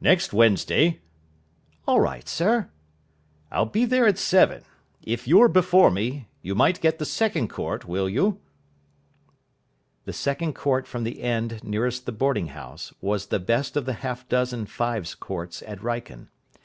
[0.00, 0.98] "Next Wednesday?"
[1.86, 2.70] "All right, sir."
[3.52, 4.64] "I'll be there at seven.
[5.04, 8.40] If you're before me, you might get the second court, will you?"
[10.06, 13.92] The second court from the end nearest the boarding house was the best of the
[14.02, 16.30] half dozen fives courts at Wrykyn.